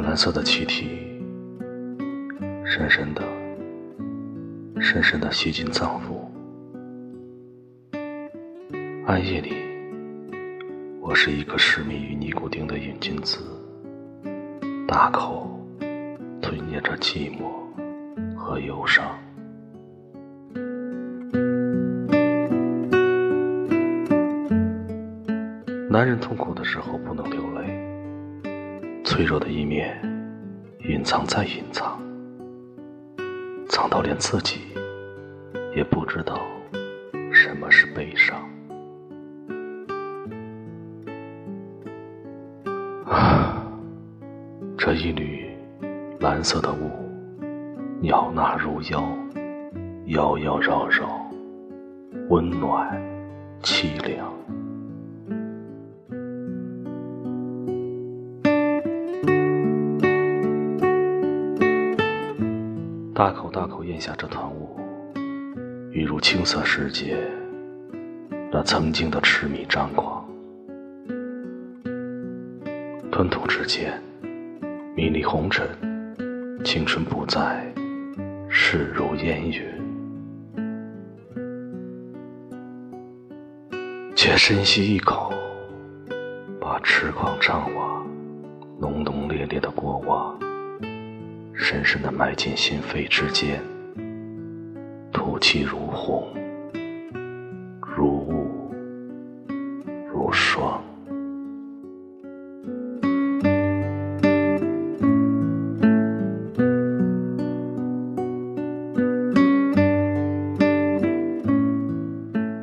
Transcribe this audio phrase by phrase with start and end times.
[0.00, 0.86] 把蓝色的气体
[2.64, 3.22] 深深的、
[4.80, 6.20] 深深的吸进脏腑。
[9.06, 9.54] 暗夜里，
[11.00, 13.40] 我是一个痴迷于尼古丁的瘾君子，
[14.86, 15.50] 大口
[16.40, 17.50] 吞咽着寂寞
[18.36, 19.04] 和忧伤。
[25.90, 26.96] 男人痛苦的时候，
[29.18, 30.00] 脆弱的一面
[30.88, 32.00] 隐藏再隐藏，
[33.68, 34.60] 藏到连自己
[35.74, 36.38] 也不知道
[37.32, 38.38] 什么是悲伤。
[43.06, 43.60] 啊，
[44.78, 45.50] 这一缕
[46.20, 46.88] 蓝色的雾，
[48.00, 49.02] 袅娜如妖，
[50.06, 51.08] 妖妖娆娆，
[52.28, 52.96] 温暖
[53.64, 54.32] 凄凉。
[63.18, 64.78] 大口大口咽下这团雾，
[65.90, 67.16] 欲入青色世界，
[68.52, 70.24] 那曾经的痴迷张狂。
[73.10, 74.00] 吞吐之间，
[74.94, 75.66] 迷离红尘，
[76.64, 77.66] 青春不再，
[78.48, 79.64] 逝如烟云。
[84.14, 85.32] 且深吸一口，
[86.60, 88.06] 把痴狂怅惘、
[88.80, 90.38] 浓浓烈烈的过往。
[91.60, 93.60] 深深的埋进心肺之间，
[95.12, 96.32] 吐气如虹，
[97.82, 98.72] 如雾，
[100.06, 100.80] 如霜。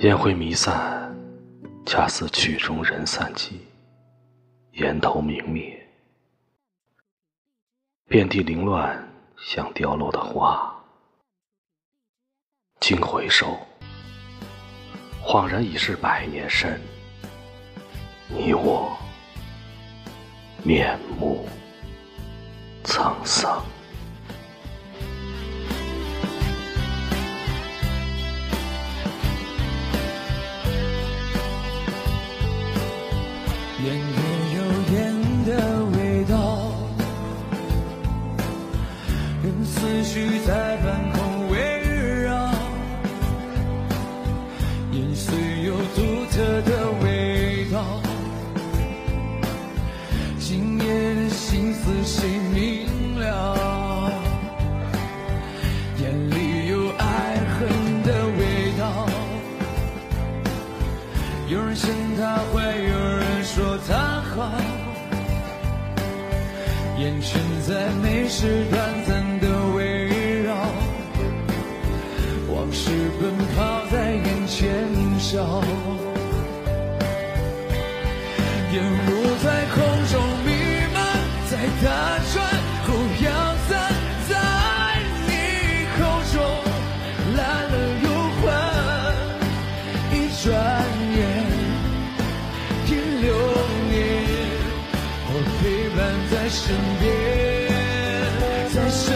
[0.00, 1.14] 烟灰弥散，
[1.86, 3.58] 恰似曲终人散尽，
[4.72, 5.79] 烟头明灭。
[8.10, 10.68] 遍地凌乱，像凋落的花。
[12.80, 13.56] 惊回首，
[15.24, 16.80] 恍然已是百年身。
[18.26, 18.98] 你我
[20.64, 21.48] 面目
[22.82, 23.64] 沧桑。
[39.42, 41.58] 任思绪在半空围
[42.24, 42.50] 绕，
[44.92, 48.02] 烟虽有独特的味道。
[50.38, 54.12] 今夜的心思谁明了？
[55.98, 59.08] 眼里有爱恨的味道。
[61.48, 64.52] 有人嫌他坏，有人说他好。
[66.98, 69.29] 烟圈在每时短暂。
[75.30, 75.38] 笑，
[78.72, 79.08] 烟雾
[79.44, 79.78] 在空
[80.10, 80.14] 中
[80.44, 80.50] 弥
[80.92, 80.98] 漫，
[81.48, 81.52] 在
[81.84, 81.86] 打
[82.32, 82.34] 转
[82.84, 83.20] 后飘
[83.68, 83.70] 散
[84.28, 84.30] 在
[85.28, 85.30] 你
[85.96, 85.98] 口
[86.32, 86.34] 中，
[87.36, 88.06] 来了又
[88.40, 88.42] 还，
[90.10, 90.44] 一转
[91.14, 91.18] 眼
[92.86, 92.90] 第
[93.22, 93.24] 六
[93.88, 93.94] 年，
[95.28, 95.62] 我陪
[95.96, 95.98] 伴
[96.28, 96.58] 在身
[96.98, 97.08] 边，
[98.74, 99.06] 在身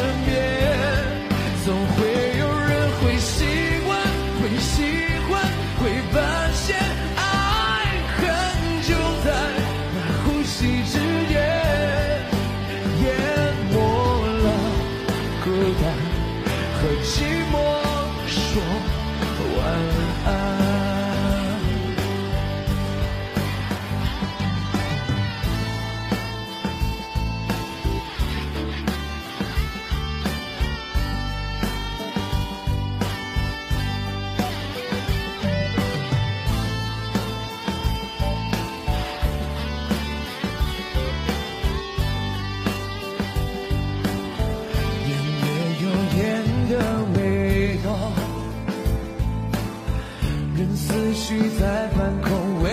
[51.59, 52.69] 在半空围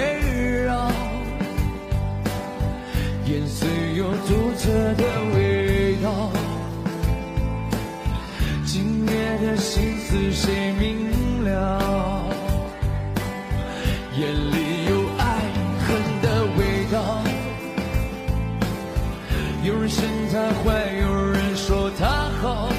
[0.65, 0.91] 绕，
[3.25, 5.03] 烟虽有独特的
[5.33, 6.29] 味道。
[8.65, 11.79] 今夜的心思谁明了？
[14.19, 15.23] 眼里有爱
[15.87, 15.87] 恨
[16.21, 16.59] 的味
[16.91, 17.23] 道。
[19.63, 20.03] 有人嫌
[20.33, 22.05] 他坏，有人说他
[22.41, 22.69] 好。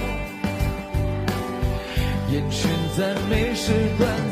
[2.31, 4.32] 烟圈在每时短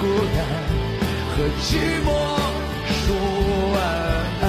[0.00, 0.38] 孤单
[1.30, 1.74] 和寂
[2.06, 2.08] 寞
[2.86, 3.04] 说
[3.74, 3.76] 晚
[4.42, 4.44] 安。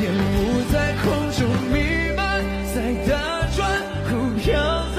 [0.00, 1.40] 烟雾在空中
[1.72, 1.74] 弥
[2.16, 2.20] 漫
[2.72, 2.76] 在
[3.08, 3.10] 打
[3.56, 3.58] 转
[4.06, 4.46] 后飘
[4.94, 4.96] 散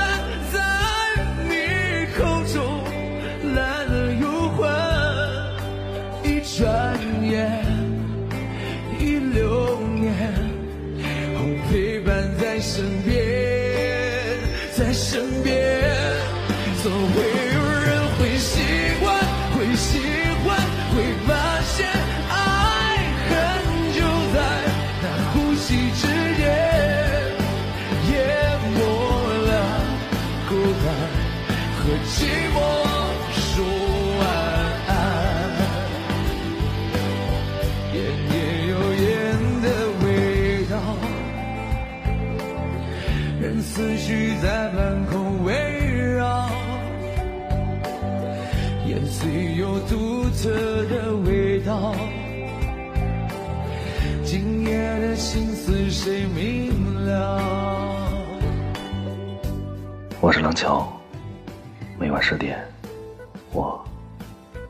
[0.52, 0.56] 在
[1.48, 1.54] 你
[2.18, 2.20] 口
[2.54, 2.56] 中
[3.56, 4.24] 来了又
[4.58, 4.60] 还
[6.28, 6.62] 一转
[7.24, 7.32] 眼
[9.00, 10.14] 一流年
[11.36, 11.40] 哦
[11.70, 13.10] 陪伴在身边
[14.76, 16.13] 在身边。
[16.84, 17.88] 总会有人
[18.18, 18.60] 会习
[19.00, 19.18] 惯，
[19.56, 20.00] 会喜
[20.44, 20.60] 欢，
[20.94, 20.96] 会
[21.26, 21.32] 发
[21.62, 21.88] 现
[22.30, 22.36] 爱
[23.30, 23.32] 恨
[23.94, 24.00] 就
[24.34, 24.38] 在
[25.02, 26.04] 那呼吸之
[26.36, 26.44] 间，
[28.12, 28.14] 淹
[28.76, 28.78] 没
[29.46, 29.50] 了
[30.50, 30.52] 孤
[30.84, 30.86] 单
[31.78, 32.12] 和寂
[32.54, 32.56] 寞。
[33.32, 33.56] 说
[34.20, 34.22] 晚
[34.90, 34.92] 安，
[37.94, 37.96] 烟
[38.34, 38.36] 也
[38.68, 38.72] 有
[39.06, 39.08] 烟
[39.62, 39.66] 的
[40.04, 40.06] 味
[40.66, 40.76] 道，
[43.40, 45.52] 任思绪在半空围
[49.24, 50.50] 烟虽有独特
[50.88, 51.96] 的味道，
[54.26, 57.42] 今夜的心思谁明了？
[60.20, 60.92] 我是廊桥，
[61.98, 62.60] 每晚十点，
[63.54, 63.82] 我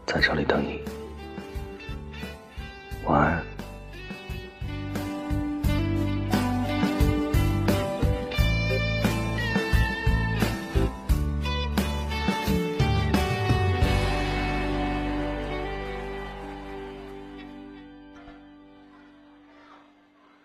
[0.05, 0.82] 在这里等你。